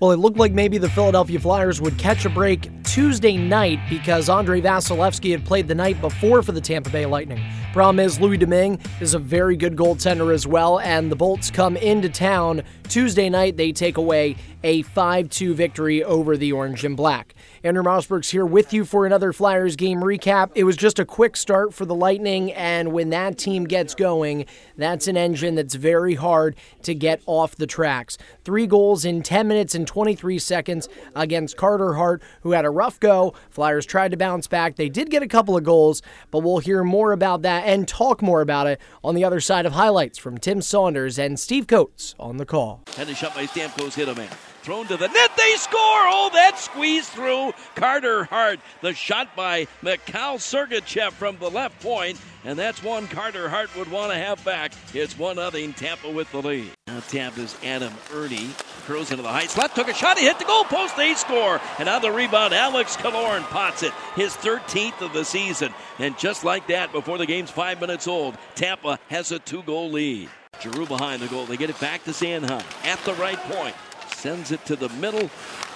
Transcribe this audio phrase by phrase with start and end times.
[0.00, 4.28] Well, it looked like maybe the Philadelphia Flyers would catch a break Tuesday night because
[4.28, 7.42] Andrei Vasilevskiy had played the night before for the Tampa Bay Lightning.
[7.72, 11.76] Problem is, Louis Domingue is a very good goaltender as well, and the Bolts come
[11.76, 13.56] into town Tuesday night.
[13.56, 17.34] They take away a 5 2 victory over the Orange and Black.
[17.62, 20.50] Andrew Mossberg's here with you for another Flyers game recap.
[20.54, 24.46] It was just a quick start for the Lightning, and when that team gets going,
[24.76, 28.18] that's an engine that's very hard to get off the tracks.
[28.44, 33.00] Three goals in 10 minutes and 23 seconds against Carter Hart, who had a rough
[33.00, 33.34] go.
[33.50, 34.76] Flyers tried to bounce back.
[34.76, 38.22] They did get a couple of goals, but we'll hear more about that and talk
[38.22, 42.14] more about it on the other side of highlights from Tim Saunders and Steve Coates
[42.18, 42.82] on the call.
[42.96, 44.28] The shot by Stamkos hit a man.
[44.62, 45.78] Thrown to the net, they score!
[45.80, 48.60] Oh, that squeeze through Carter Hart.
[48.80, 53.90] The shot by Mikhail Sergachev from the left point, and that's one Carter Hart would
[53.90, 54.72] want to have back.
[54.92, 56.70] It's 1 0 Tampa with the lead.
[56.86, 58.54] Now Tampa's Adam Erne.
[58.86, 61.60] curls into the high slot, took a shot, he hit the goal post, they score.
[61.78, 65.72] And on the rebound, Alex Killorn pots it, his 13th of the season.
[65.98, 69.90] And just like that, before the game's five minutes old, Tampa has a two goal
[69.90, 70.28] lead.
[70.60, 71.46] Giroux behind the goal.
[71.46, 73.76] They get it back to Sanheim at the right point
[74.18, 75.30] sends it to the middle,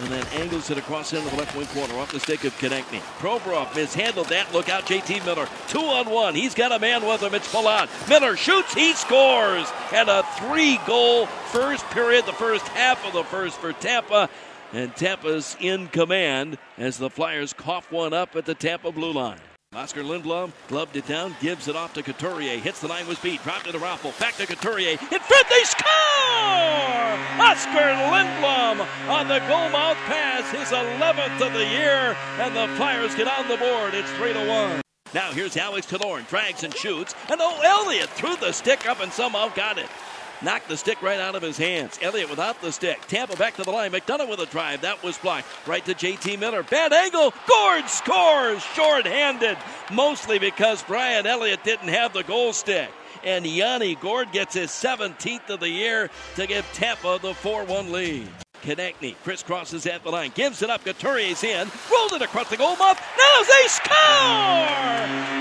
[0.00, 3.00] and then angles it across into the left wing corner off the stick of Konecny.
[3.18, 4.52] Provorov mishandled that.
[4.52, 5.48] Look out, JT Miller.
[5.68, 6.34] Two on one.
[6.34, 7.34] He's got a man with him.
[7.34, 7.66] It's full.
[8.08, 8.74] Miller shoots.
[8.74, 9.66] He scores.
[9.92, 14.28] And a three goal first period, the first half of the first for Tampa.
[14.72, 19.38] And Tampa's in command as the Flyers cough one up at the Tampa blue line.
[19.76, 23.42] Oskar Lindblom gloved it down, gives it off to Couturier, hits the line with speed,
[23.42, 25.86] dropped to Raffl, back to Couturier, in front, they score!
[27.38, 33.14] Oskar Lindblom on the goal mouth pass, his 11th of the year, and the Flyers
[33.14, 33.92] get on the board.
[33.92, 34.80] It's 3 to 1.
[35.12, 39.12] Now here's Alex Killorn, drags and shoots, and oh, Elliott threw the stick up and
[39.12, 39.90] somehow got it.
[40.42, 41.98] Knocked the stick right out of his hands.
[42.02, 43.00] Elliott without the stick.
[43.06, 43.90] Tampa back to the line.
[43.90, 44.82] McDonagh with a drive.
[44.82, 45.46] That was blocked.
[45.66, 46.62] Right to JT Miller.
[46.62, 47.32] Bad angle.
[47.48, 48.62] Gourde scores.
[48.74, 49.56] Short-handed.
[49.92, 52.90] Mostly because Brian Elliott didn't have the goal stick.
[53.24, 58.28] And Yanni Gourde gets his 17th of the year to give Tampa the 4-1 lead.
[58.62, 60.84] Konecny crisscrosses at the line, gives it up.
[60.84, 63.00] Couturier's in, rolled it across the goal mouth.
[63.18, 64.86] Now they score!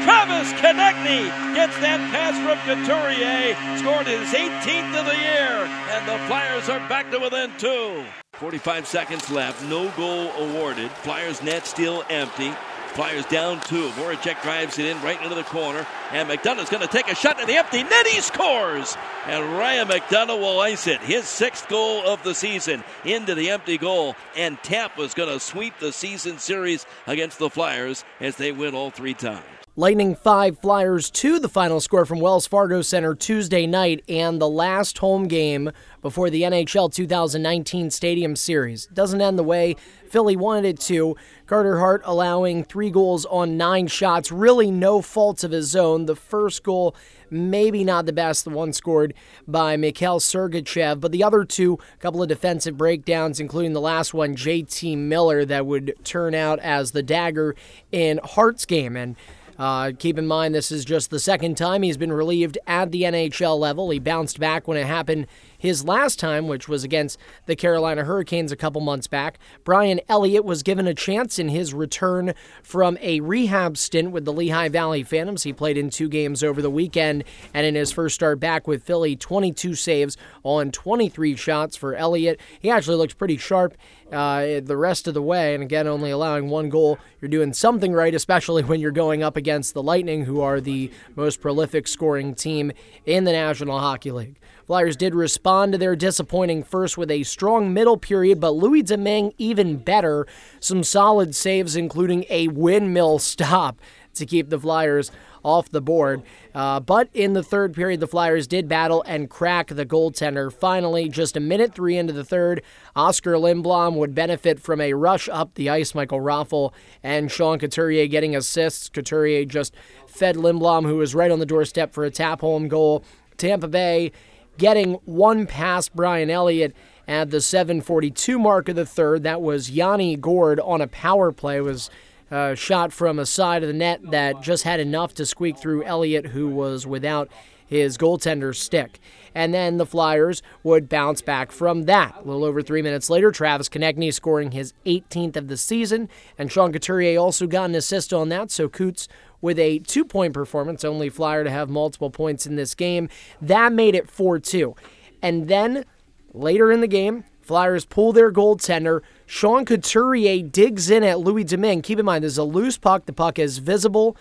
[0.06, 6.18] Travis Konecny gets that pass from Couturier, scored his 18th of the year, and the
[6.28, 8.04] Flyers are back to within two.
[8.34, 10.92] 45 seconds left, no goal awarded.
[10.92, 12.54] Flyers net still empty.
[12.96, 13.90] Flyers down two.
[13.90, 15.86] Voracek drives it in right into the corner.
[16.12, 18.08] And McDonagh's going to take a shot at the empty net.
[18.08, 18.96] He scores.
[19.26, 21.02] And Ryan McDonagh will ice it.
[21.02, 24.16] His sixth goal of the season into the empty goal.
[24.38, 28.92] And Tampa's going to sweep the season series against the Flyers as they win all
[28.92, 29.44] three times.
[29.78, 34.48] Lightning 5, Flyers 2, the final score from Wells Fargo Center Tuesday night, and the
[34.48, 35.70] last home game
[36.02, 38.86] before the NHL 2019 Stadium Series.
[38.94, 39.76] Doesn't end the way
[40.10, 41.18] Philly wanted it to.
[41.46, 46.06] Carter Hart allowing three goals on nine shots, really no faults of his own.
[46.06, 46.96] The first goal,
[47.30, 49.14] maybe not the best, the one scored
[49.46, 54.14] by Mikhail Sergachev, but the other two, a couple of defensive breakdowns, including the last
[54.14, 57.58] one, JT Miller, that would turn out as the dagger
[57.92, 58.96] in Hart's game.
[58.96, 59.18] And
[59.58, 63.04] uh, keep in mind, this is just the second time he's been relieved at the
[63.04, 63.90] NHL level.
[63.90, 65.28] He bounced back when it happened
[65.58, 69.40] his last time, which was against the Carolina Hurricanes a couple months back.
[69.64, 72.34] Brian Elliott was given a chance in his return
[72.64, 75.44] from a rehab stint with the Lehigh Valley Phantoms.
[75.44, 77.24] He played in two games over the weekend,
[77.54, 82.40] and in his first start back with Philly, 22 saves on 23 shots for Elliott.
[82.60, 83.76] He actually looks pretty sharp
[84.12, 85.54] uh, the rest of the way.
[85.54, 89.36] And again, only allowing one goal, you're doing something right, especially when you're going up
[89.36, 92.72] against the Lightning, who are the most prolific scoring team
[93.06, 94.36] in the National Hockey League.
[94.68, 99.34] Flyers did respond to their disappointing first with a strong middle period, but Louis Domingue
[99.38, 100.26] even better.
[100.60, 103.80] Some solid saves, including a windmill stop
[104.16, 105.12] to keep the Flyers
[105.44, 106.24] off the board.
[106.56, 110.52] Uh, but in the third period, the Flyers did battle and crack the goaltender.
[110.52, 112.64] Finally, just a minute three into the third,
[112.96, 115.94] Oskar Lindblom would benefit from a rush up the ice.
[115.94, 116.74] Michael Raffl
[117.04, 118.90] and Sean Couturier getting assists.
[118.90, 119.76] Couturier just
[120.08, 123.04] fed Lindblom, who was right on the doorstep for a tap home goal.
[123.38, 124.12] Tampa Bay
[124.58, 126.76] getting one past Brian Elliott
[127.08, 129.24] at the 742 mark of the third.
[129.24, 131.62] That was Yanni Gourde on a power play.
[131.62, 131.90] Was
[132.32, 135.84] uh, shot from a side of the net that just had enough to squeak through
[135.84, 137.30] Elliott, who was without
[137.66, 139.00] his goaltender's stick.
[139.34, 142.16] And then the Flyers would bounce back from that.
[142.16, 146.52] A little over three minutes later, Travis Konecny scoring his 18th of the season, and
[146.52, 148.52] Sean Couturier also got an assist on that.
[148.52, 149.08] So Coots
[149.46, 153.08] with a two point performance, only Flyer to have multiple points in this game.
[153.40, 154.76] That made it 4 2.
[155.22, 155.86] And then
[156.34, 159.02] later in the game, Flyers pull their goaltender.
[159.28, 161.84] Sean Couturier digs in at Louis Domingue.
[161.84, 163.06] Keep in mind, there's a loose puck.
[163.06, 164.18] The puck is visible,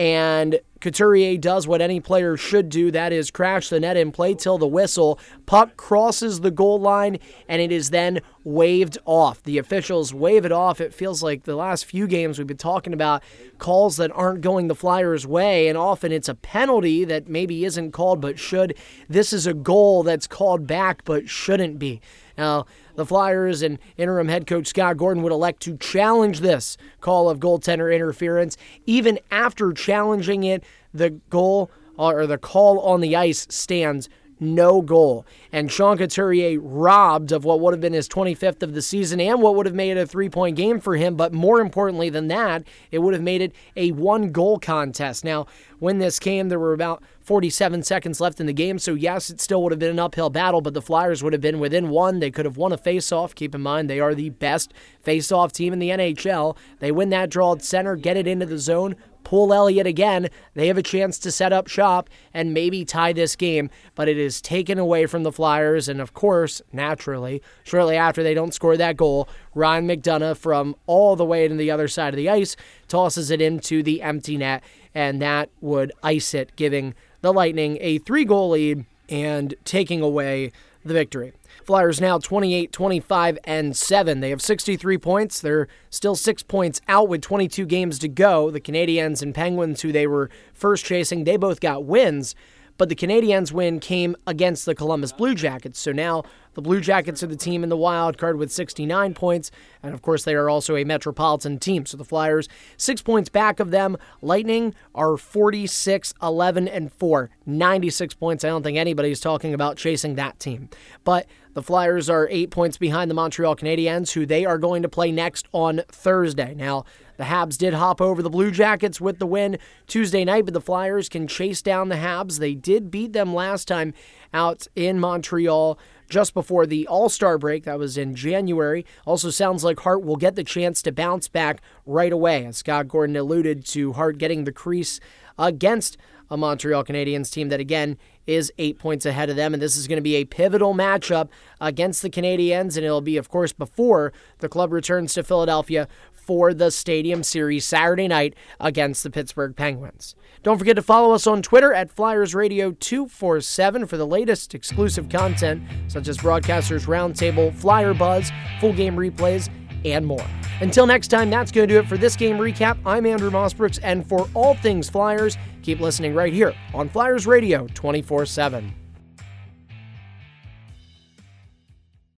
[0.00, 4.32] and Couturier does what any player should do that is crash the net and play
[4.34, 5.20] till the whistle.
[5.44, 9.42] Puck crosses the goal line, and it is then waved off.
[9.42, 10.80] The officials wave it off.
[10.80, 13.22] It feels like the last few games we've been talking about
[13.58, 17.92] calls that aren't going the Flyers' way, and often it's a penalty that maybe isn't
[17.92, 18.74] called but should.
[19.06, 22.00] This is a goal that's called back but shouldn't be.
[22.40, 22.64] Now,
[22.94, 27.38] the Flyers and interim head coach Scott Gordon would elect to challenge this call of
[27.38, 28.56] goaltender interference.
[28.86, 30.64] Even after challenging it,
[30.94, 34.08] the goal or the call on the ice stands
[34.40, 35.26] no goal.
[35.52, 39.42] And Sean Couturier robbed of what would have been his 25th of the season and
[39.42, 41.16] what would have made it a three point game for him.
[41.16, 45.24] But more importantly than that, it would have made it a one goal contest.
[45.24, 45.46] Now,
[45.78, 48.78] when this came, there were about 47 seconds left in the game.
[48.78, 51.42] So, yes, it still would have been an uphill battle, but the Flyers would have
[51.42, 52.20] been within one.
[52.20, 53.34] They could have won a faceoff.
[53.34, 54.72] Keep in mind, they are the best
[55.04, 56.56] faceoff team in the NHL.
[56.78, 60.66] They win that draw at center, get it into the zone, pull Elliott again, they
[60.66, 64.40] have a chance to set up shop and maybe tie this game, but it is
[64.40, 65.88] taken away from the Flyers.
[65.88, 71.16] And of course, naturally, shortly after they don't score that goal, Ryan McDonagh from all
[71.16, 72.56] the way to the other side of the ice
[72.88, 74.62] tosses it into the empty net,
[74.94, 80.52] and that would ice it, giving the Lightning a three goal lead and taking away
[80.84, 81.32] the victory.
[81.64, 84.20] Flyers now 28, 25, and 7.
[84.20, 85.40] They have 63 points.
[85.40, 88.50] They're still six points out with 22 games to go.
[88.50, 92.34] The Canadiens and Penguins, who they were first chasing, they both got wins
[92.80, 95.78] but the Canadiens win came against the Columbus Blue Jackets.
[95.78, 96.24] So now
[96.54, 99.50] the Blue Jackets are the team in the wild card with 69 points,
[99.82, 101.84] and of course they are also a metropolitan team.
[101.84, 102.48] So the Flyers
[102.78, 103.98] 6 points back of them.
[104.22, 108.44] Lightning are 46 11 and 4, 96 points.
[108.44, 110.70] I don't think anybody's talking about chasing that team.
[111.04, 114.88] But the Flyers are 8 points behind the Montreal Canadiens who they are going to
[114.88, 116.54] play next on Thursday.
[116.54, 116.84] Now,
[117.16, 120.60] the Habs did hop over the Blue Jackets with the win Tuesday night, but the
[120.60, 122.38] Flyers can chase down the Habs.
[122.38, 123.92] They did beat them last time
[124.32, 127.64] out in Montreal just before the All Star break.
[127.64, 128.86] That was in January.
[129.04, 132.88] Also, sounds like Hart will get the chance to bounce back right away, as Scott
[132.88, 134.98] Gordon alluded to Hart getting the crease
[135.38, 135.98] against
[136.30, 137.98] a Montreal Canadiens team that, again,
[138.30, 139.52] is eight points ahead of them.
[139.52, 141.28] And this is going to be a pivotal matchup
[141.60, 142.76] against the Canadiens.
[142.76, 147.64] And it'll be, of course, before the club returns to Philadelphia for the Stadium Series
[147.64, 150.14] Saturday night against the Pittsburgh Penguins.
[150.42, 155.08] Don't forget to follow us on Twitter at Flyers Radio 247 for the latest exclusive
[155.08, 158.30] content, such as Broadcasters Roundtable, Flyer Buzz,
[158.60, 159.50] full game replays,
[159.84, 160.24] and more.
[160.60, 162.78] Until next time, that's going to do it for this game recap.
[162.84, 167.66] I'm Andrew Mossbrooks, and for all things Flyers, keep listening right here on Flyers Radio
[167.74, 168.74] 24 7.